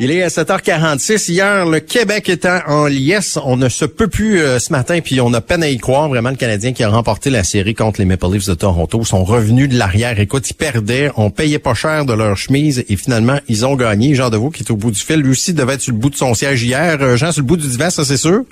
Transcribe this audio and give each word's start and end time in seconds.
Il 0.00 0.10
est 0.10 0.24
à 0.24 0.26
7h46. 0.26 1.30
Hier, 1.30 1.66
le 1.66 1.78
Québec 1.78 2.28
étant 2.28 2.58
en 2.66 2.86
liesse, 2.86 3.38
on 3.44 3.56
ne 3.56 3.68
se 3.68 3.84
peut 3.84 4.08
plus 4.08 4.40
euh, 4.40 4.58
ce 4.58 4.72
matin, 4.72 4.98
puis 5.00 5.20
on 5.20 5.32
a 5.34 5.40
peine 5.40 5.62
à 5.62 5.68
y 5.68 5.78
croire. 5.78 6.08
Vraiment, 6.08 6.30
le 6.30 6.36
Canadien 6.36 6.72
qui 6.72 6.82
a 6.82 6.88
remporté 6.88 7.30
la 7.30 7.44
série 7.44 7.74
contre 7.74 8.00
les 8.00 8.04
Maple 8.04 8.26
Leafs 8.32 8.48
de 8.48 8.54
Toronto 8.54 9.04
sont 9.04 9.22
revenus 9.22 9.68
de 9.68 9.78
l'arrière. 9.78 10.18
Écoute, 10.18 10.50
ils 10.50 10.54
perdaient, 10.54 11.10
on 11.16 11.30
payait 11.30 11.60
pas 11.60 11.74
cher 11.74 12.04
de 12.06 12.12
leur 12.12 12.36
chemise 12.36 12.84
et 12.88 12.96
finalement, 12.96 13.38
ils 13.48 13.64
ont 13.64 13.76
gagné. 13.76 14.16
Jean 14.16 14.30
Deveau, 14.30 14.50
qui 14.50 14.64
est 14.64 14.70
au 14.72 14.76
bout 14.76 14.90
du 14.90 15.00
fil, 15.00 15.20
lui 15.20 15.30
aussi 15.30 15.54
devait 15.54 15.74
être 15.74 15.80
sur 15.80 15.92
le 15.92 15.98
bout 15.98 16.10
de 16.10 16.16
son 16.16 16.34
siège 16.34 16.64
hier. 16.64 16.98
Euh, 17.00 17.16
Jean, 17.16 17.30
sur 17.30 17.42
le 17.42 17.46
bout 17.46 17.56
du 17.56 17.68
divan, 17.68 17.88
ça 17.88 18.04
c'est 18.04 18.16
sûr? 18.16 18.42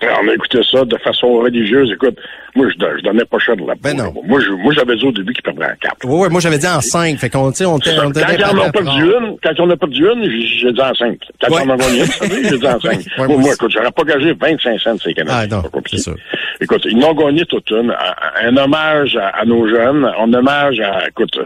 On 0.00 0.28
a 0.28 0.32
écouté 0.32 0.60
ça 0.70 0.84
de 0.84 0.96
façon 0.98 1.26
religieuse. 1.38 1.90
Écoute, 1.92 2.16
moi, 2.58 2.66
je, 2.68 2.74
je 2.98 3.02
donnais 3.04 3.24
pas 3.24 3.38
cher 3.38 3.56
de 3.56 3.64
la 3.66 3.74
Ben 3.76 3.96
non. 3.96 4.12
Moi, 4.24 4.40
je, 4.40 4.50
moi, 4.50 4.72
j'avais 4.74 4.96
dit 4.96 5.06
au 5.06 5.12
début 5.12 5.32
qu'il 5.32 5.42
perdrait 5.44 5.66
en 5.72 5.76
quatre. 5.80 5.96
Oui, 6.04 6.20
ouais, 6.22 6.28
moi 6.28 6.40
j'avais 6.40 6.58
dit 6.58 6.66
en 6.66 6.80
5. 6.80 7.16
Fait 7.18 7.30
qu'on, 7.30 7.50
tu 7.52 7.58
sais, 7.58 7.64
on 7.66 7.74
on 7.74 7.78
était 7.78 7.92
Quand 7.94 8.54
on 8.54 8.60
a 8.60 8.70
perdu 8.72 9.02
une, 9.02 9.36
quand 9.42 9.60
on 9.60 9.70
a 9.70 9.76
perdu 9.76 10.04
une, 10.04 10.24
j'ai 10.30 10.72
dit 10.72 10.80
en 10.80 10.94
cinq. 10.94 11.18
Quand 11.40 11.54
Ouais. 11.54 11.62
on 11.66 11.70
a 11.70 11.76
gagné 11.76 12.00
une, 12.02 12.48
j'ai 12.48 12.58
dit 12.58 12.66
en 12.66 12.80
cinq. 12.80 12.98
Ouais, 13.18 13.26
moi, 13.28 13.36
moi 13.38 13.50
écoute, 13.54 13.70
j'aurais 13.70 13.90
pas 13.92 14.02
gagé 14.04 14.32
25 14.38 14.80
cents 14.80 14.98
ces 14.98 15.14
Canadiens. 15.14 15.58
Ah, 15.60 15.62
non, 15.70 15.80
C'est 15.86 15.98
sûr. 15.98 16.16
Écoute, 16.60 16.82
ils 16.90 16.98
n'ont 16.98 17.14
gagné 17.14 17.44
toute 17.46 17.70
une. 17.70 17.90
Un, 17.90 18.48
un 18.48 18.56
hommage 18.56 19.16
à, 19.16 19.28
à 19.28 19.44
nos 19.44 19.68
jeunes, 19.68 20.04
un 20.04 20.32
hommage 20.32 20.80
à, 20.80 21.08
écoute, 21.08 21.38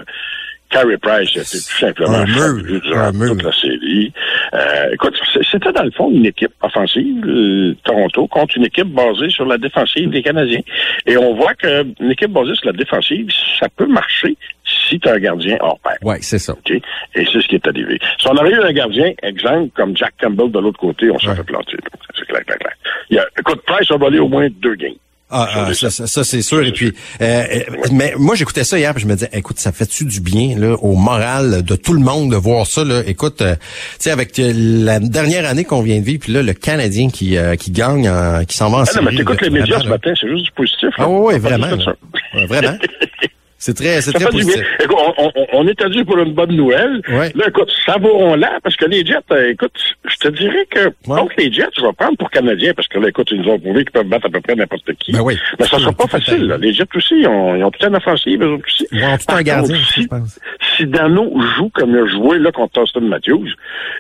Carey 0.73 0.97
Price, 0.99 1.29
c'était 1.35 1.45
tout 1.65 1.79
simplement 1.79 2.19
Un 2.19 2.27
mur, 2.27 2.81
durant 2.81 3.01
un 3.01 3.29
toute 3.29 3.43
la 3.43 3.53
série. 3.53 4.13
Euh, 4.55 4.91
écoute, 4.95 5.17
c'était 5.51 5.73
dans 5.73 5.85
le 5.85 5.91
fond 5.93 6.11
une 6.11 6.27
équipe 6.27 6.53
offensive, 6.63 7.25
euh, 7.27 7.75
Toronto, 7.85 8.27
contre 8.27 8.57
une 8.57 8.65
équipe 8.65 8.89
basée 8.89 9.31
sur 9.31 9.45
la 9.45 9.59
défensive 9.59 10.11
des 10.11 10.23
Canadiens. 10.23 10.61
Et 11.07 11.17
on 11.17 11.35
voit 11.35 11.55
que 11.55 11.85
une 12.01 12.11
équipe 12.11 12.33
basée 12.33 12.55
sur 12.55 12.67
la 12.67 12.73
défensive, 12.73 13.29
ça 13.61 13.69
peut 13.77 13.87
marcher 13.87 14.37
si 14.65 14.99
tu 14.99 15.09
as 15.09 15.13
un 15.15 15.19
gardien 15.19 15.57
hors 15.61 15.79
pair. 15.81 15.97
Ouais, 16.03 16.19
c'est 16.23 16.39
ça. 16.39 16.53
OK? 16.55 16.71
Et 16.71 16.83
c'est 17.15 17.41
ce 17.41 17.49
qui 17.49 17.55
est 17.57 17.67
arrivé. 17.69 17.99
Si 18.19 18.27
on 18.29 18.37
avait 18.37 18.51
eu 18.51 18.61
un 18.61 18.73
gardien, 18.73 19.13
exemple, 19.23 19.71
comme 19.75 19.97
Jack 19.97 20.15
Campbell 20.21 20.51
de 20.51 20.59
l'autre 20.59 20.79
côté, 20.81 21.11
on 21.11 21.19
s'en 21.19 21.31
Ouais. 21.31 21.37
fait 21.37 21.45
planter. 21.45 21.77
C'est 22.19 22.27
clair, 22.27 22.45
clair, 22.45 22.59
clair. 22.59 22.73
Il 23.11 23.17
y 23.17 23.19
a, 23.19 23.27
écoute, 23.39 23.63
Price 23.67 23.91
a 23.91 23.97
volé 23.97 24.19
au 24.19 24.29
moins 24.29 24.49
deux 24.61 24.75
games. 24.75 24.95
Ah, 25.35 25.49
ah, 25.55 25.75
ça, 25.75 25.91
ça, 25.91 26.07
ça, 26.07 26.25
c'est 26.25 26.43
sûr. 26.43 26.63
Et 26.63 26.73
puis, 26.73 26.93
euh, 27.23 27.25
euh, 27.25 27.61
mais 27.91 28.13
moi 28.19 28.35
j'écoutais 28.35 28.65
ça 28.65 28.79
hier, 28.79 28.93
puis 28.93 29.03
je 29.03 29.09
me 29.09 29.15
disais, 29.15 29.31
écoute, 29.33 29.59
ça 29.59 29.73
fait-tu 29.73 30.05
du 30.05 30.21
bien 30.21 30.59
là 30.59 30.75
au 30.83 30.95
moral 30.95 31.63
de 31.63 31.75
tout 31.75 31.95
le 31.95 32.01
monde 32.01 32.31
de 32.31 32.37
voir 32.37 32.67
ça 32.67 32.85
là? 32.85 33.03
Écoute, 33.07 33.41
euh, 33.41 33.55
tu 33.55 33.61
sais, 34.01 34.11
avec 34.11 34.39
euh, 34.39 34.53
la 34.55 35.01
dernière 35.01 35.49
année 35.49 35.65
qu'on 35.65 35.81
vient 35.81 35.99
de 35.99 36.05
vivre, 36.05 36.21
puis 36.21 36.33
là 36.35 36.43
le 36.43 36.53
Canadien 36.53 37.09
qui 37.09 37.39
euh, 37.39 37.57
qui 37.57 37.71
gagne, 37.71 38.11
qui 38.47 38.57
s'en 38.57 38.71
va 38.71 38.79
en 38.79 38.83
Ah 38.83 38.91
non, 38.97 39.03
mais 39.11 39.17
t'écoutes 39.17 39.41
les 39.41 39.51
médias 39.51 39.81
ce 39.81 39.89
matin, 39.89 40.13
c'est 40.21 40.29
juste 40.29 40.45
du 40.45 40.51
positif. 40.53 40.91
Ah 40.99 41.03
là. 41.03 41.09
oui, 41.09 41.33
oui, 41.35 41.41
vraiment. 41.41 41.67
là. 41.67 41.95
Ouais, 42.35 42.47
vraiment. 42.47 42.77
C'est 43.65 43.75
très, 43.75 44.01
c'est 44.01 44.11
très 44.13 44.25
positif. 44.25 44.61
Écoute, 44.83 44.97
on, 45.19 45.31
on, 45.37 45.47
on 45.53 45.69
est 45.69 45.81
adieu 45.83 46.05
pour 46.05 46.19
une 46.19 46.33
bonne 46.33 46.51
nouvelle. 46.57 47.01
Ouais. 47.09 47.31
Là, 47.37 47.45
écoute, 47.47 47.71
savourons-la, 47.87 48.59
parce 48.65 48.75
que 48.75 48.87
les 48.87 49.07
Jets, 49.07 49.19
euh, 49.31 49.51
écoute, 49.51 49.71
je 50.05 50.17
te 50.17 50.29
dirais 50.29 50.67
que 50.69 50.87
Ouais. 51.07 51.21
contre 51.21 51.35
les 51.39 51.53
Jets, 51.53 51.69
je 51.77 51.83
vais 51.83 51.93
prendre 51.93 52.17
pour 52.17 52.29
Canadiens, 52.31 52.73
parce 52.75 52.89
que 52.89 52.99
là, 52.99 53.09
écoute, 53.11 53.29
ils 53.31 53.41
nous 53.41 53.49
ont 53.51 53.61
prouvé 53.61 53.85
qu'ils 53.85 53.93
peuvent 53.93 54.09
battre 54.09 54.27
à 54.27 54.31
peu 54.31 54.41
près 54.41 54.57
n'importe 54.57 54.93
qui. 54.99 55.13
Ben 55.13 55.21
oui. 55.23 55.39
Mais 55.61 55.67
ça 55.67 55.79
sera 55.79 55.93
pas 55.93 56.09
facile. 56.09 56.49
Là. 56.49 56.57
Les 56.59 56.73
Jets 56.73 56.87
aussi, 56.97 57.15
ils 57.21 57.29
ont, 57.29 57.55
ils 57.55 57.63
ont 57.63 57.71
tout 57.71 57.87
un 57.87 57.95
offensive, 57.95 58.43
eux 58.43 58.49
autres 58.55 58.65
aussi. 58.67 58.85
Ils 58.91 59.05
ont 59.05 59.17
tout 59.17 59.25
un 59.33 59.43
gardien, 59.43 59.77
si- 59.77 60.03
je 60.03 60.07
pense. 60.09 60.41
si 60.77 60.87
Dano 60.87 61.33
joue 61.57 61.71
comme 61.73 61.91
il 61.91 61.99
a 61.99 62.07
joué 62.07 62.41
là 62.41 62.51
contre 62.51 62.81
Austin 62.81 63.01
Matthews, 63.03 63.49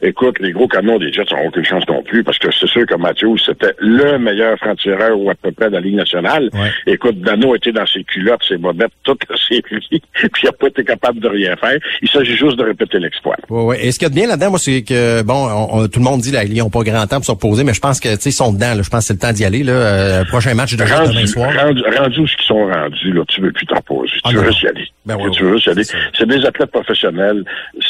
écoute, 0.02 0.40
les 0.40 0.50
gros 0.50 0.66
canons 0.66 0.98
des 0.98 1.12
Jets 1.12 1.26
n'ont 1.30 1.46
aucune 1.46 1.64
chance 1.64 1.84
non 1.88 2.02
plus 2.02 2.24
parce 2.24 2.38
que 2.40 2.48
c'est 2.52 2.66
sûr 2.68 2.84
que 2.84 2.96
Matthews, 2.96 3.38
c'était 3.38 3.74
le 3.78 4.18
meilleur 4.18 4.58
franc-tireur 4.58 5.16
ou 5.16 5.30
à 5.30 5.34
peu 5.36 5.52
près 5.52 5.68
de 5.68 5.74
la 5.74 5.80
Ligue 5.80 5.94
nationale. 5.94 6.48
Ouais. 6.52 6.70
Écoute, 6.92 7.20
Dano 7.20 7.54
était 7.54 7.70
dans 7.72 7.86
ses 7.86 8.02
culottes, 8.02 8.42
ses 8.48 8.56
bobettes, 8.56 8.90
toute 9.04 9.20
la 9.70 9.80
série, 9.80 10.02
puis 10.14 10.42
il 10.42 10.46
n'a 10.46 10.52
pas 10.52 10.66
été 10.68 10.84
capable 10.84 11.20
de 11.20 11.28
rien 11.28 11.56
faire. 11.56 11.78
Il 12.00 12.08
s'agit 12.08 12.36
juste 12.36 12.56
de 12.56 12.64
répéter 12.64 12.98
l'exploit. 12.98 13.36
Ouais, 13.50 13.62
ouais. 13.64 13.86
Et 13.86 13.92
ce 13.92 13.98
qu'il 13.98 14.06
y 14.06 14.06
a 14.06 14.10
de 14.10 14.14
bien 14.14 14.26
là-dedans, 14.28 14.50
moi, 14.50 14.58
c'est 14.58 14.82
que 14.82 15.22
bon, 15.22 15.34
on- 15.48 15.78
on- 15.80 15.88
tout 15.88 15.98
le 15.98 16.04
monde 16.04 16.20
dit 16.20 16.30
là, 16.32 16.44
ils 16.44 16.56
n'ont 16.56 16.70
pas 16.70 16.82
grand 16.82 17.06
temps 17.06 17.16
pour 17.16 17.24
se 17.24 17.30
reposer, 17.32 17.64
mais 17.64 17.74
je 17.74 17.80
pense 17.80 18.00
que 18.00 18.08
tu 18.14 18.20
sais, 18.20 18.30
ils 18.30 18.32
sont 18.32 18.52
dedans. 18.52 18.74
Là. 18.74 18.82
Je 18.82 18.90
pense 18.90 19.00
que 19.00 19.06
c'est 19.06 19.12
le 19.14 19.18
temps 19.18 19.32
d'y 19.32 19.44
aller. 19.44 19.62
Là. 19.62 19.72
Euh, 19.72 20.24
prochain 20.24 20.54
match 20.54 20.74
déjà 20.74 20.98
Rendu, 20.98 21.14
demain 21.14 21.26
soir. 21.26 21.50
rendu, 21.54 21.82
rendu 21.98 22.20
où 22.20 22.26
ce 22.26 22.36
qu'ils 22.36 22.46
sont 22.46 22.66
rendus, 22.66 23.12
là, 23.12 23.22
tu 23.28 23.40
veux 23.40 23.52
plus 23.52 23.66
t'en 23.66 23.80
poser. 23.82 24.12
Ah 24.24 24.28
tu 24.30 24.36
non, 24.36 24.42
veux 24.42 24.48
juste 24.50 24.62
y 24.62 24.68
aller. 24.68 24.86
Ben 25.04 25.16
ouais, 25.16 25.30
tu 25.32 25.42
veux 25.42 25.54
juste 25.54 25.66
y 25.66 25.70
aller. 25.70 25.82
c'est 26.16 26.26
des 26.28 26.44
athlètes 26.46 26.70
professionnels, 26.70 27.44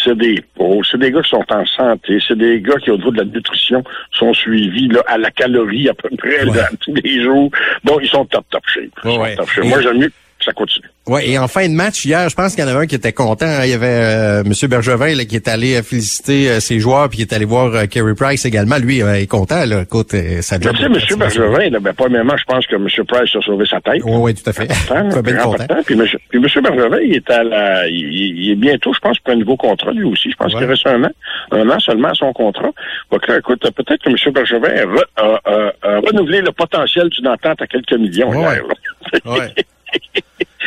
c'est 0.04 0.16
des 0.16 0.42
pros, 0.54 0.82
c'est 0.90 0.98
des 0.98 1.10
gars 1.12 1.20
qui 1.22 1.30
sont 1.30 1.44
en 1.50 1.66
santé, 1.66 2.18
c'est 2.26 2.36
des 2.38 2.60
gars 2.60 2.76
qui, 2.82 2.90
au 2.90 2.96
niveau 2.96 3.10
de 3.10 3.18
la 3.18 3.24
nutrition, 3.24 3.82
sont 4.12 4.32
suivis 4.32 4.88
là, 4.88 5.02
à 5.06 5.18
la 5.18 5.30
calorie 5.30 5.88
à 5.88 5.94
peu 5.94 6.08
près 6.16 6.44
Ouais. 6.44 6.56
là, 6.56 6.68
tous 6.80 6.94
les 7.04 7.22
jours. 7.22 7.50
Donc, 7.84 8.00
ils 8.02 8.08
sont 8.08 8.24
top, 8.24 8.44
top 8.50 8.62
shape. 8.66 9.04
Ouais, 9.20 9.36
top 9.36 9.48
shape. 9.50 9.64
Moi, 9.64 9.80
j'aime 9.82 9.98
mieux 9.98 10.12
ça 10.44 10.52
continue. 10.52 10.86
Ouais, 11.08 11.28
et 11.28 11.38
en 11.38 11.48
fin 11.48 11.68
de 11.68 11.74
match 11.74 12.04
hier, 12.04 12.28
je 12.28 12.34
pense 12.36 12.54
qu'il 12.54 12.62
y 12.62 12.66
en 12.66 12.70
avait 12.70 12.84
un 12.84 12.86
qui 12.86 12.94
était 12.94 13.12
content. 13.12 13.46
hein. 13.46 13.64
Il 13.64 13.70
y 13.70 13.74
avait 13.74 13.86
euh, 13.88 14.42
M. 14.44 14.52
Bergevin 14.68 15.14
là, 15.16 15.24
qui 15.24 15.34
est 15.36 15.48
allé 15.48 15.74
euh, 15.76 15.82
féliciter 15.82 16.48
euh, 16.48 16.60
ses 16.60 16.78
joueurs, 16.78 17.08
puis 17.08 17.16
qui 17.18 17.22
est 17.22 17.32
allé 17.34 17.44
voir 17.44 17.74
euh, 17.74 17.86
Kerry 17.86 18.14
Price 18.14 18.44
également. 18.44 18.76
Lui, 18.78 19.02
euh, 19.02 19.14
est 19.20 19.26
content. 19.26 19.64
Là. 19.64 19.82
Écoute, 19.82 20.14
euh, 20.14 20.40
Mais 20.52 20.60
job. 20.60 20.74
tu 20.76 20.78
sais, 20.82 20.86
M. 21.14 21.18
Bergevin, 21.18 21.70
là, 21.70 21.80
ben, 21.80 21.92
premièrement, 21.92 22.36
je 22.36 22.44
pense 22.44 22.66
que 22.66 22.76
M. 22.76 22.86
Price 23.08 23.34
a 23.34 23.40
sauvé 23.42 23.66
sa 23.66 23.80
tête. 23.80 24.00
Oui, 24.04 24.12
oui, 24.16 24.34
tout 24.34 24.48
à 24.48 24.52
fait. 24.52 24.66
Bien 25.22 25.22
très 25.22 25.36
content. 25.42 25.66
Puis, 25.84 25.94
M. 25.94 26.42
Bergevin, 26.62 26.98
il 27.04 27.14
est 27.16 27.30
à 27.30 27.42
la, 27.42 27.88
il, 27.88 27.94
il- 27.96 28.38
il 28.44 28.50
est 28.52 28.56
bientôt, 28.56 28.92
je 28.94 29.00
pense, 29.00 29.18
pour 29.18 29.32
un 29.34 29.36
nouveau 29.36 29.56
contrat, 29.56 29.90
lui 29.92 30.04
aussi. 30.04 30.30
Je 30.30 30.36
pense 30.36 30.52
Ouais. 30.54 30.60
qu'il 30.60 30.68
reste 30.68 30.86
un 30.86 31.02
an, 31.04 31.10
un 31.52 31.68
an 31.70 31.78
seulement 31.80 32.08
à 32.08 32.14
son 32.14 32.32
contrat. 32.32 32.70
Donc, 33.10 33.22
écoute, 33.28 33.60
peut-être 33.74 34.02
que 34.04 34.10
M. 34.10 34.32
Bergevin 34.32 34.68
a, 34.68 34.84
re- 34.84 35.04
a- 35.16 35.40
a- 35.44 35.96
a 35.96 36.00
renouvelé 36.00 36.40
le 36.42 36.52
potentiel 36.52 37.08
d'une 37.08 37.26
entente 37.28 37.60
à 37.60 37.66
quelques 37.66 37.92
millions. 37.94 38.30
Ouais. 38.30 38.38
hier. 38.40 38.62
Ouais. 39.26 39.52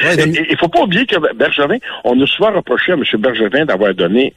Ouais, 0.05 0.13
Et- 0.13 0.17
Demi- 0.17 0.38
et 0.38 0.47
Il 0.51 0.57
faut 0.57 0.67
pas 0.67 0.81
oublier 0.81 1.05
que 1.05 1.33
Bergevin, 1.33 1.77
on 2.03 2.19
a 2.21 2.25
souvent 2.27 2.51
reproché 2.51 2.91
à 2.91 2.95
M. 2.95 3.03
Bergevin 3.19 3.66
d'avoir 3.66 3.93
donné 3.93 4.33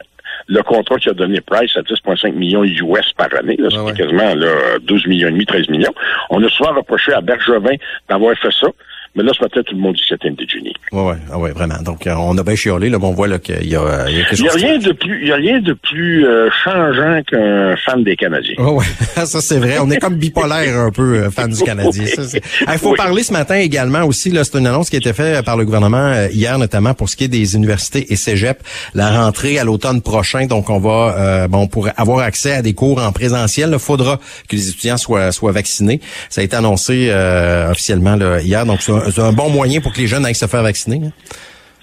le 0.47 0.63
contrat 0.63 0.97
qu'il 0.99 1.11
a 1.11 1.15
donné 1.15 1.41
Price 1.41 1.77
à 1.77 1.83
10,5 1.83 2.35
millions 2.35 2.63
US 2.65 3.13
par 3.17 3.29
année. 3.39 3.57
Là, 3.59 3.69
c'était 3.71 3.83
ouais. 3.83 3.93
quasiment 3.93 4.35
là, 4.35 4.79
12 4.83 5.07
millions 5.07 5.29
et 5.29 5.33
demi, 5.33 5.47
13 5.47 5.69
millions. 5.69 5.93
On 6.31 6.43
a 6.43 6.49
souvent 6.49 6.75
reproché 6.75 7.13
à 7.13 7.21
Bergevin 7.21 7.75
d'avoir 8.09 8.37
fait 8.39 8.53
ça. 8.53 8.69
Mais 9.15 9.23
là, 9.23 9.33
ce 9.37 9.43
matin, 9.43 9.61
tout 9.67 9.75
le 9.75 9.81
monde 9.81 9.95
dit 9.95 10.03
que 10.03 10.07
c'était 10.09 10.29
une 10.29 10.35
déjeuner. 10.37 10.73
Ouais, 10.93 11.03
ouais, 11.03 11.37
ouais, 11.37 11.53
vraiment. 11.53 11.81
Donc, 11.83 12.07
euh, 12.07 12.15
on 12.17 12.37
a 12.39 12.43
bien 12.43 12.55
chiolé, 12.55 12.89
là, 12.91 12.99
mais 12.99 13.07
on 13.07 13.13
voit 13.15 13.27
là, 13.29 13.39
qu'il 13.39 13.67
y 13.69 13.75
a, 13.75 13.81
euh, 13.81 14.05
il 14.09 14.19
y 14.19 14.21
a 14.21 14.25
quelque 14.25 14.37
Il 14.39 14.43
n'y 14.43 14.49
a 14.49 14.53
chose. 14.53 14.63
rien 14.63 14.79
de 14.79 14.93
plus, 14.93 15.23
il 15.23 15.29
y 15.29 15.33
a 15.33 15.37
rien 15.37 15.61
de 15.61 15.73
plus 15.73 16.27
euh, 16.27 16.49
changeant 16.65 17.21
qu'un 17.29 17.75
fan 17.77 18.05
des 18.05 18.17
Canadiens. 18.17 18.55
Oh, 18.59 18.73
ouais, 18.79 18.85
ça 19.27 19.41
c'est 19.41 19.59
vrai. 19.59 19.79
On 19.81 19.91
est 19.91 19.99
comme 19.99 20.15
bipolaire 20.17 20.79
un 20.79 20.91
peu, 20.91 21.15
euh, 21.25 21.31
fan 21.31 21.51
du 21.51 21.63
Canadien. 21.65 22.05
Il 22.05 22.79
faut 22.79 22.91
Oui. 22.91 22.97
parler 22.97 23.23
ce 23.23 23.33
matin 23.33 23.57
également 23.57 24.05
aussi, 24.05 24.31
là, 24.31 24.45
c'est 24.45 24.59
une 24.59 24.67
annonce 24.67 24.91
qui 24.91 24.97
a 24.97 24.99
été 24.99 25.13
faite 25.13 25.45
par 25.45 25.57
le 25.57 25.65
gouvernement 25.65 25.97
euh, 25.99 26.29
hier, 26.33 26.59
notamment 26.59 26.95
pour 26.95 27.09
ce 27.09 27.17
qui 27.17 27.25
est 27.25 27.29
des 27.29 27.55
universités 27.57 28.13
et 28.13 28.17
cégep, 28.17 28.59
la 28.95 29.23
rentrée 29.23 29.59
à 29.59 29.65
l'automne 29.65 30.01
prochain. 30.03 30.47
Donc, 30.47 30.71
on 30.71 30.79
va, 30.79 31.15
euh, 31.19 31.49
bon, 31.49 31.67
pour 31.67 31.89
avoir 31.97 32.21
accès 32.21 32.53
à 32.53 32.63
des 32.63 32.75
cours 32.75 33.03
en 33.03 33.13
présentiel, 33.13 33.71
il 33.73 33.79
faudra 33.79 34.19
que 34.49 34.55
les 34.57 34.69
étudiants 34.69 34.97
soient, 34.97 35.33
soient 35.33 35.53
vaccinés. 35.53 36.01
Ça 36.31 36.41
a 36.41 36.45
été 36.45 36.57
annoncé 36.57 37.09
euh, 37.11 37.71
officiellement 37.71 38.17
là, 38.17 38.41
hier. 38.41 38.65
Donc, 38.67 38.81
un, 38.99 39.25
un 39.25 39.33
bon 39.33 39.51
moyen 39.51 39.81
pour 39.81 39.93
que 39.93 39.99
les 39.99 40.07
jeunes 40.07 40.25
aillent 40.25 40.35
se 40.35 40.47
faire 40.47 40.63
vacciner. 40.63 41.01
hein? 41.07 41.13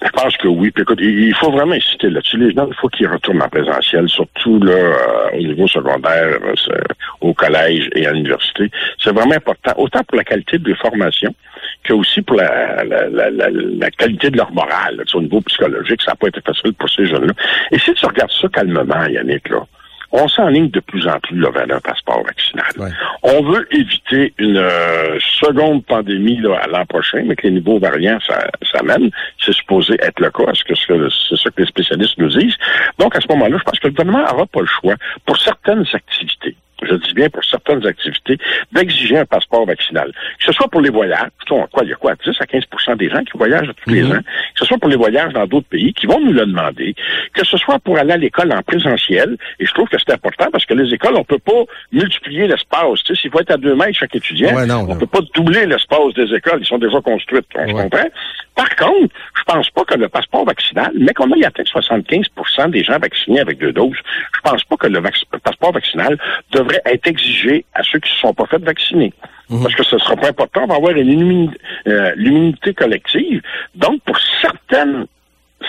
Je 0.04 0.10
pense 0.10 0.36
que 0.36 0.46
oui. 0.46 0.70
Puis 0.70 0.82
écoute, 0.82 0.98
il 1.00 1.34
faut 1.34 1.50
vraiment 1.50 1.72
insister 1.72 2.10
là-dessus. 2.10 2.36
Les 2.36 2.52
gens, 2.54 2.66
il 2.68 2.74
faut 2.74 2.88
qu'ils 2.88 3.08
retournent 3.08 3.42
en 3.42 3.48
présentiel, 3.48 4.08
surtout 4.08 4.60
là 4.60 4.72
euh, 4.72 5.30
au 5.32 5.38
niveau 5.38 5.66
secondaire, 5.66 6.38
euh, 6.44 6.80
au 7.22 7.32
collège 7.32 7.88
et 7.94 8.06
à 8.06 8.12
l'université. 8.12 8.70
C'est 9.02 9.12
vraiment 9.14 9.34
important, 9.34 9.72
autant 9.78 10.02
pour 10.04 10.18
la 10.18 10.24
qualité 10.24 10.58
de 10.58 10.68
leur 10.68 10.78
formation 10.78 11.34
que 11.82 11.94
aussi 11.94 12.20
pour 12.20 12.36
la, 12.36 12.84
la, 12.84 13.90
qualité 13.90 14.30
de 14.30 14.36
leur 14.36 14.52
morale. 14.52 15.02
au 15.14 15.22
niveau 15.22 15.40
psychologique, 15.40 16.02
ça 16.02 16.12
n'a 16.12 16.16
pas 16.16 16.28
été 16.28 16.40
facile 16.40 16.74
pour 16.74 16.90
ces 16.90 17.06
jeunes-là. 17.06 17.32
Et 17.70 17.78
si 17.78 17.94
tu 17.94 18.06
regardes 18.06 18.30
ça 18.30 18.48
calmement, 18.48 19.06
Yannick, 19.06 19.48
là, 19.48 19.66
on 20.12 20.28
s'enligne 20.28 20.70
de 20.70 20.80
plus 20.80 21.06
en 21.08 21.18
plus 21.20 21.38
là, 21.38 21.50
vers 21.50 21.76
un 21.76 21.80
passeport 21.80 22.22
vaccinal. 22.24 22.66
Ouais. 22.78 22.90
On 23.22 23.42
veut 23.42 23.66
éviter 23.74 24.32
une 24.38 24.56
euh, 24.56 25.18
seconde 25.20 25.84
pandémie 25.84 26.38
là, 26.38 26.60
à 26.62 26.66
l'an 26.66 26.86
prochain, 26.86 27.22
mais 27.26 27.36
que 27.36 27.46
les 27.46 27.52
nouveaux 27.52 27.78
variants 27.78 28.18
ça, 28.26 28.46
ça 28.70 28.82
mène. 28.82 29.10
C'est 29.38 29.52
supposé 29.52 29.94
être 30.00 30.20
le 30.20 30.30
cas. 30.30 30.44
Est-ce 30.52 30.64
que 30.64 30.74
c'est 30.74 31.36
ça 31.36 31.50
que 31.50 31.60
les 31.60 31.66
spécialistes 31.66 32.18
nous 32.18 32.28
disent? 32.28 32.56
Donc, 32.98 33.16
à 33.16 33.20
ce 33.20 33.28
moment-là, 33.28 33.56
je 33.58 33.64
pense 33.64 33.78
que 33.78 33.88
le 33.88 33.92
gouvernement 33.92 34.24
n'aura 34.26 34.46
pas 34.46 34.60
le 34.60 34.66
choix 34.66 34.94
pour 35.24 35.36
certaines 35.38 35.84
activités 35.92 36.56
je 36.88 36.94
dis 36.94 37.14
bien 37.14 37.28
pour 37.28 37.44
certaines 37.44 37.86
activités, 37.86 38.38
d'exiger 38.72 39.18
un 39.18 39.24
passeport 39.26 39.66
vaccinal. 39.66 40.12
Que 40.38 40.44
ce 40.46 40.52
soit 40.52 40.68
pour 40.68 40.80
les 40.80 40.90
voyages, 40.90 41.28
quoi, 41.48 41.66
il 41.82 41.88
y 41.90 41.92
a 41.92 41.96
quoi, 41.96 42.14
10 42.24 42.30
à 42.40 42.44
15% 42.44 42.96
des 42.96 43.08
gens 43.10 43.22
qui 43.24 43.36
voyagent 43.36 43.70
tous 43.84 43.90
les 43.90 44.02
Mhm. 44.02 44.12
ans, 44.12 44.20
que 44.20 44.58
ce 44.60 44.64
soit 44.64 44.78
pour 44.78 44.88
les 44.88 44.96
voyages 44.96 45.32
dans 45.32 45.46
d'autres 45.46 45.68
pays 45.68 45.92
qui 45.92 46.06
vont 46.06 46.20
nous 46.20 46.32
le 46.32 46.46
demander, 46.46 46.94
que 47.34 47.44
ce 47.44 47.56
soit 47.56 47.78
pour 47.78 47.98
aller 47.98 48.12
à 48.12 48.16
l'école 48.16 48.52
en 48.52 48.62
présentiel, 48.62 49.36
et 49.60 49.66
je 49.66 49.72
trouve 49.72 49.88
que 49.88 49.96
c'est 49.98 50.12
important 50.12 50.46
parce 50.50 50.64
que 50.66 50.74
les 50.74 50.92
écoles, 50.94 51.14
on 51.16 51.24
peut 51.24 51.38
pas 51.38 51.62
multiplier 51.92 52.46
l'espace. 52.46 53.02
Tu 53.04 53.14
sais, 53.14 53.20
s'il 53.22 53.30
faut 53.30 53.40
être 53.40 53.50
à 53.52 53.56
deux 53.56 53.74
mètres 53.74 53.98
chaque 53.98 54.14
étudiant, 54.14 54.54
Ouais, 54.54 54.66
non, 54.66 54.80
on 54.80 54.86
non. 54.94 54.98
peut 54.98 55.06
pas 55.06 55.20
doubler 55.34 55.66
l'espace 55.66 56.14
des 56.14 56.32
écoles. 56.34 56.58
Ils 56.60 56.66
sont 56.66 56.78
déjà 56.78 57.00
construites, 57.00 57.46
on 57.54 57.68
se 57.68 57.72
Ouais. 57.74 57.82
comprend? 57.82 58.08
Par 58.54 58.74
contre, 58.76 59.14
je 59.36 59.42
pense 59.44 59.70
pas 59.70 59.84
que 59.84 59.94
le 59.98 60.08
passeport 60.08 60.44
vaccinal, 60.44 60.90
mais 60.98 61.12
qu'on 61.12 61.30
ait 61.32 61.44
atteint 61.44 61.64
75% 61.64 62.68
des 62.68 62.82
gens 62.84 62.98
vaccinés 62.98 63.40
avec 63.40 63.58
deux 63.58 63.72
doses, 63.72 63.96
je 64.34 64.40
pense 64.42 64.64
pas 64.64 64.76
que 64.76 64.86
le 64.86 65.00
vac- 65.00 65.24
passeport 65.42 65.72
vaccinal 65.72 66.18
devrait 66.52 66.75
être 66.84 67.06
exigé 67.06 67.64
à 67.74 67.82
ceux 67.82 67.98
qui 67.98 68.10
ne 68.10 68.14
se 68.14 68.20
sont 68.20 68.34
pas 68.34 68.46
fait 68.46 68.62
vacciner. 68.62 69.12
Mhm. 69.48 69.62
Parce 69.62 69.74
que 69.74 69.84
ce 69.84 69.98
sera 69.98 70.16
pas 70.16 70.28
important, 70.28 70.62
on 70.64 70.66
va 70.66 70.76
avoir 70.76 70.92
une 70.92 71.08
immuni- 71.08 71.56
euh, 71.88 72.12
l'immunité 72.16 72.74
collective. 72.74 73.40
Donc, 73.74 74.02
pour 74.02 74.18
certaines 74.40 75.06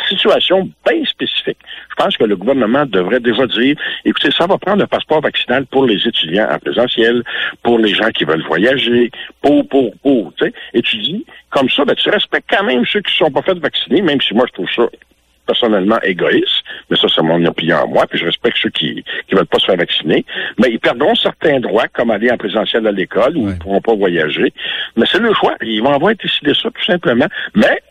situation 0.10 0.70
bien 0.86 1.04
spécifique. 1.06 1.58
Je 1.90 1.96
pense 1.96 2.18
que 2.18 2.26
le 2.26 2.36
gouvernement 2.36 2.86
devrait 2.86 3.22
déjà 3.22 3.48
dire, 3.48 3.76
écoutez, 4.04 4.32
ça 4.32 4.46
va 4.46 4.58
prendre 4.58 4.84
un 4.84 4.88
passeport 4.88 5.22
vaccinal 5.22 5.66
pour 5.66 5.86
les 5.86 5.96
étudiants 6.06 6.48
en 6.52 6.60
présentiel, 6.60 7.24
pour 7.64 7.80
les 7.80 7.94
gens 7.94 8.10
qui 8.10 8.26
veulent 8.26 8.46
voyager, 8.46 9.10
pour, 9.42 9.68
pour, 9.70 9.96
pour, 10.04 10.34
tu 10.36 10.46
sais. 10.46 10.54
Et 10.74 10.82
tu 10.82 10.98
dis, 10.98 11.26
comme 11.52 11.70
ça, 11.70 11.86
ben, 11.86 11.96
tu 11.96 12.10
respectes 12.10 12.50
quand 12.50 12.66
même 12.66 12.86
ceux 12.86 13.00
qui 13.02 13.14
ne 13.14 13.26
sont 13.28 13.32
pas 13.32 13.42
fait 13.42 13.58
vacciner, 13.60 14.02
même 14.02 14.20
si 14.22 14.34
moi, 14.34 14.46
je 14.48 14.54
trouve 14.54 14.70
ça 14.76 14.84
personnellement 15.48 16.00
égoïste, 16.04 16.64
mais 16.90 16.98
ça, 16.98 17.08
c'est 17.14 17.24
mon 17.24 17.44
opinion 17.46 17.78
à 17.78 17.86
moi, 17.86 18.06
puis 18.08 18.20
je 18.20 18.26
respecte 18.26 18.58
ceux 18.62 18.70
qui 18.70 19.04
ne 19.32 19.38
veulent 19.38 19.48
pas 19.48 19.60
se 19.60 19.66
faire 19.66 19.78
vacciner. 19.78 20.26
Mais 20.60 20.70
ils 20.70 20.80
perdront 20.80 21.16
certains 21.16 21.60
droits, 21.60 21.88
comme 21.88 22.12
aller 22.12 22.30
en 22.30 22.38
présentiel 22.38 22.86
à 22.86 22.92
l'école, 22.92 23.38
ou 23.38 23.42
ils 23.50 23.56
ne 23.56 23.60
pourront 23.60 23.82
pas 23.82 23.96
voyager. 23.96 24.54
Mais 24.96 25.06
c'est 25.12 25.20
le 25.20 25.34
choix. 25.34 25.56
Ils 25.62 25.82
vont 25.82 25.94
avoir 25.94 26.14
décidé 26.16 26.54
ça, 26.54 26.70
tout 26.70 26.86
simplement. 26.86 27.28
Mais 27.56 27.82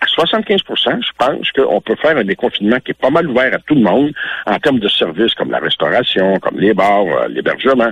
à 0.00 0.06
75% 0.06 0.60
je 1.02 1.10
pense 1.18 1.52
qu'on 1.52 1.80
peut 1.80 1.96
faire 1.96 2.16
un 2.16 2.24
déconfinement 2.24 2.78
qui 2.80 2.92
est 2.92 3.00
pas 3.00 3.10
mal 3.10 3.28
ouvert 3.28 3.52
à 3.54 3.58
tout 3.58 3.74
le 3.74 3.82
monde 3.82 4.12
en 4.46 4.58
termes 4.58 4.78
de 4.78 4.88
services 4.88 5.34
comme 5.34 5.50
la 5.50 5.58
restauration, 5.58 6.38
comme 6.38 6.58
les 6.58 6.72
bars, 6.72 7.04
euh, 7.06 7.28
l'hébergement. 7.28 7.90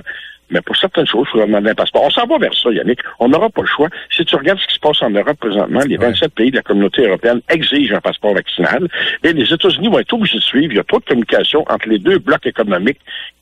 Mais 0.49 0.61
pour 0.61 0.75
certaines 0.75 1.07
choses, 1.07 1.25
il 1.27 1.31
faudra 1.31 1.47
demander 1.47 1.71
un 1.71 1.75
passeport. 1.75 2.03
On 2.03 2.09
s'en 2.09 2.25
va 2.25 2.37
vers 2.37 2.53
ça, 2.53 2.71
Yannick. 2.71 2.99
On 3.19 3.29
n'aura 3.29 3.49
pas 3.49 3.61
le 3.61 3.67
choix. 3.67 3.89
Si 4.15 4.25
tu 4.25 4.35
regardes 4.35 4.59
ce 4.59 4.67
qui 4.67 4.75
se 4.75 4.79
passe 4.79 5.01
en 5.01 5.09
Europe 5.09 5.37
présentement, 5.39 5.81
les 5.87 5.97
27 5.97 6.33
pays 6.33 6.51
de 6.51 6.57
la 6.57 6.61
communauté 6.61 7.05
européenne 7.05 7.41
exigent 7.49 7.95
un 7.95 8.01
passeport 8.01 8.33
vaccinal 8.33 8.87
et 9.23 9.33
les 9.33 9.53
États-Unis 9.53 9.89
vont 9.89 9.99
être 9.99 10.13
obligés 10.13 10.37
de 10.37 10.43
suivre. 10.43 10.73
Il 10.73 10.77
y 10.77 10.79
a 10.79 10.83
trop 10.83 10.99
de 10.99 11.05
communication 11.05 11.63
entre 11.67 11.87
les 11.87 11.99
deux 11.99 12.19
blocs 12.19 12.45
économiques 12.45 12.99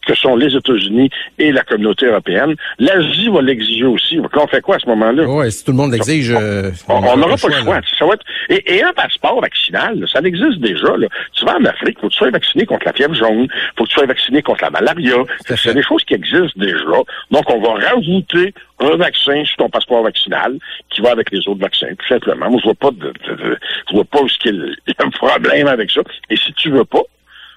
que 0.08 0.16
sont 0.16 0.36
les 0.36 0.56
États-Unis 0.56 1.10
et 1.38 1.52
la 1.52 1.64
communauté 1.64 2.06
européenne. 2.06 2.56
L'Asie 2.80 3.28
va 3.30 3.42
l'exiger 3.42 3.86
aussi. 3.86 4.20
on 4.20 4.48
fait 4.48 4.62
quoi 4.62 4.78
à 4.78 4.80
ce 4.80 4.88
moment-là? 4.88 5.24
Oui, 5.28 5.52
si 5.52 5.66
tout 5.66 5.72
le 5.72 5.78
monde 5.78 5.92
l'exige... 5.92 6.32
Euh, 6.32 6.72
on 6.88 7.18
n'aura 7.18 7.36
pas 7.36 7.48
le 7.50 7.54
choix. 7.56 7.82
Ça 7.98 8.06
va 8.06 8.14
être... 8.14 8.26
et, 8.50 8.82
un 8.82 8.94
passeport 8.94 9.42
vaccinal, 9.42 10.06
ça 10.12 10.20
existe 10.22 10.60
déjà. 10.60 10.96
Là. 10.98 11.08
Tu 11.34 11.46
vas 11.46 11.58
en 11.58 11.66
Afrique, 11.66 12.00
faut 12.00 12.08
que 12.08 12.14
tu 12.14 12.18
sois 12.20 12.30
vacciné 12.30 12.66
contre 12.66 12.86
la 12.86 12.94
fièvre 12.94 13.14
jaune, 13.14 13.48
faut 13.78 13.84
que 13.84 13.90
tu 13.90 13.96
sois 13.96 14.06
vacciné 14.06 14.42
contre 14.42 14.64
la 14.64 14.70
malaria. 14.70 15.16
C'est 15.46 15.74
des 15.74 15.84
choses 15.84 16.04
qui 16.06 16.14
existent 16.14 16.48
déjà. 16.56 16.97
Donc, 17.32 17.44
on 17.50 17.60
va 17.60 17.90
rajouter 17.90 18.54
un 18.80 18.96
vaccin 18.96 19.44
sur 19.46 19.58
ton 19.58 19.70
passeport 19.70 20.04
vaccinal 20.04 20.58
qui 20.90 21.02
va 21.02 21.12
avec 21.12 21.32
les 21.32 21.40
autres 21.48 21.62
vaccins, 21.62 21.94
tout 21.98 22.08
simplement. 22.08 22.50
Moi, 22.50 22.60
je 22.60 22.66
vois 22.66 22.76
pas 22.76 22.92
de, 22.92 23.14
je 23.26 23.94
vois 23.94 24.06
pas 24.06 24.20
qu'il 24.40 24.76
y 24.88 24.92
a 24.92 25.06
un 25.06 25.10
problème 25.12 25.68
avec 25.68 25.92
ça. 25.92 26.02
Et 26.30 26.38
si 26.38 26.54
tu 26.54 26.70
veux 26.70 26.86
pas, 26.86 27.04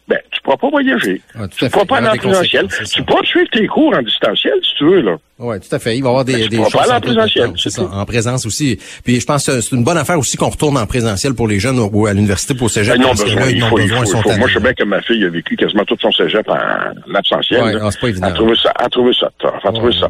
ben, 0.08 0.19
tu 0.31 0.40
pourras 0.42 0.56
pas 0.56 0.70
voyager. 0.70 1.22
Ah, 1.37 1.46
tu 1.48 1.69
pourras 1.70 1.84
pas 1.84 1.98
aller 1.98 2.08
en 2.08 2.16
présentiel. 2.16 2.66
Tu 2.92 3.02
pourras 3.04 3.22
suivre 3.22 3.48
tes 3.50 3.66
cours 3.66 3.94
en 3.94 4.02
distanciel, 4.02 4.58
si 4.62 4.75
tu 4.75 4.84
veux, 4.84 5.02
là. 5.02 5.16
Oui, 5.40 5.58
tout 5.60 5.75
à 5.75 5.78
fait. 5.78 5.96
Il 5.96 6.02
va 6.02 6.08
y 6.08 6.10
avoir 6.10 6.25
des, 6.25 6.48
ben, 6.48 6.48
des 6.48 6.56
choses 6.56 6.90
en 6.90 7.00
présentiel. 7.00 7.52
C'est 7.56 7.70
ça, 7.70 7.82
en 7.82 8.04
présence 8.04 8.46
aussi. 8.46 8.78
Puis 9.04 9.20
je 9.20 9.26
pense 9.26 9.46
que 9.46 9.60
c'est 9.60 9.75
une 9.75 9.84
bonne 9.84 9.96
affaire 9.96 10.19
aussi 10.19 10.37
qu'on 10.37 10.50
retourne 10.50 10.76
en 10.76 10.87
présentiel 10.87 11.34
pour 11.34 11.48
les 11.48 11.58
jeunes 11.58 11.78
ou 11.78 12.06
à 12.06 12.12
l'université 12.12 12.54
pour 12.54 12.70
cégep. 12.70 12.96
Ben, 12.96 13.02
non, 13.02 13.08
parce 13.08 13.25
besoin, 13.25 13.48
il 13.48 13.62
faut, 13.62 13.78
il 13.78 13.88
faut, 13.88 14.04
faut. 14.04 14.37
Moi, 14.37 14.48
je 14.48 14.54
sais 14.54 14.60
bien 14.60 14.75
que 14.75 14.84
ma 14.84 15.00
fille 15.00 15.25
a 15.25 15.31
vécu 15.31 15.56
quasiment 15.56 15.84
tout 15.84 15.96
son 16.00 16.12
cégep 16.12 16.46
en 16.48 17.14
absentiel. 17.14 17.62
Oui, 17.64 17.72
ah, 17.81 17.90
c'est 17.90 18.00
pas 18.00 18.08
évident. 18.08 18.26
À 18.26 18.32
trouver 18.32 18.56
ça, 18.62 18.72
à 18.76 18.88
trouver 18.88 19.12
ça, 19.19 19.31
à 19.42 19.72
trouver 19.72 19.92
ça. 19.92 20.08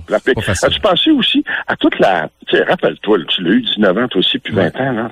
As-tu 0.67 0.81
pensé 0.81 1.11
aussi 1.11 1.45
à 1.69 1.77
toute 1.77 1.99
la, 1.99 2.29
tu 2.49 2.57
sais, 2.57 2.63
rappelle-toi, 2.65 3.19
tu 3.29 3.43
l'as 3.43 3.51
eu 3.51 3.63
19 3.63 3.99
ans, 3.99 4.09
toi 4.09 4.19
aussi, 4.19 4.39
puis 4.39 4.55
20 4.55 4.81
ans, 4.81 4.93
non, 4.93 5.09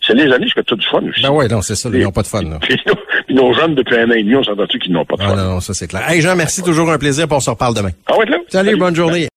C'est 0.00 0.14
les 0.14 0.32
années 0.32 0.46
que 0.54 0.60
tu 0.60 0.74
as 0.74 0.76
du 0.76 0.86
fun 0.86 1.00
aussi. 1.08 1.22
Ben 1.22 1.30
ouais, 1.30 1.48
non, 1.48 1.62
c'est 1.62 1.74
ça, 1.74 1.88
ils 1.92 2.00
n'ont 2.00 2.12
pas 2.12 2.22
de 2.22 2.26
fun, 2.26 2.42
là. 2.42 2.58
Puis 3.26 3.36
nos 3.36 3.52
jeunes 3.52 3.74
depuis 3.74 3.96
un 3.96 4.10
an 4.10 4.14
et 4.14 4.22
demi, 4.22 4.34
on 4.34 4.42
s'entend-tu 4.42 4.78
qu'ils 4.78 4.92
n'ont 4.92 5.04
pas 5.04 5.16
de 5.16 5.22
fun? 5.22 5.34
Ah 5.36 5.36
non, 5.36 5.60
ça 5.60 5.74
c'est 5.74 5.86
clair. 5.86 6.02
Hey 6.08 6.20
Jean, 6.20 6.34
merci, 6.34 6.62
toujours 6.62 6.90
un 6.90 6.98
plaisir, 6.98 7.26
on 7.30 7.40
se 7.40 7.50
reparle 7.50 7.74
demain. 7.74 7.90
Ah 8.06 8.18
ouais, 8.18 8.26
là? 8.26 8.36
Salut, 8.48 8.76
bonne 8.76 8.96
journée. 8.96 9.28